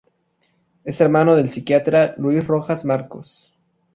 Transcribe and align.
Es 0.83 0.99
hermano 0.99 1.35
del 1.35 1.51
psiquiatra 1.51 2.15
Luis 2.17 2.47
Rojas-Marcos. 2.47 3.55